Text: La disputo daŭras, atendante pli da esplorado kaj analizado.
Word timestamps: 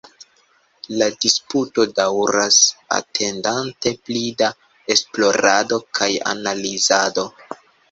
La 1.01 1.09
disputo 1.25 1.85
daŭras, 1.99 2.57
atendante 2.97 3.93
pli 4.09 4.25
da 4.41 4.49
esplorado 4.97 5.81
kaj 6.01 6.11
analizado. 6.35 7.31